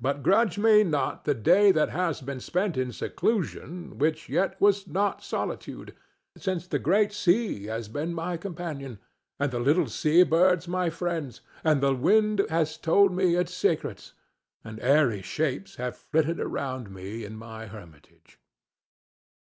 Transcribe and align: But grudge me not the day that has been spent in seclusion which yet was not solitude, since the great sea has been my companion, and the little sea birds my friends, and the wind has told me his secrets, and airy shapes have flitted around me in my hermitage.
But 0.00 0.22
grudge 0.22 0.58
me 0.60 0.84
not 0.84 1.24
the 1.24 1.34
day 1.34 1.72
that 1.72 1.88
has 1.88 2.20
been 2.20 2.38
spent 2.38 2.76
in 2.76 2.92
seclusion 2.92 3.98
which 3.98 4.28
yet 4.28 4.54
was 4.60 4.86
not 4.86 5.24
solitude, 5.24 5.92
since 6.36 6.68
the 6.68 6.78
great 6.78 7.12
sea 7.12 7.64
has 7.66 7.88
been 7.88 8.14
my 8.14 8.36
companion, 8.36 9.00
and 9.40 9.50
the 9.50 9.58
little 9.58 9.88
sea 9.88 10.22
birds 10.22 10.68
my 10.68 10.88
friends, 10.88 11.40
and 11.64 11.80
the 11.82 11.96
wind 11.96 12.42
has 12.48 12.78
told 12.78 13.12
me 13.12 13.34
his 13.34 13.50
secrets, 13.50 14.12
and 14.62 14.78
airy 14.78 15.20
shapes 15.20 15.74
have 15.74 15.96
flitted 15.96 16.38
around 16.38 16.88
me 16.92 17.24
in 17.24 17.34
my 17.36 17.66
hermitage. 17.66 18.38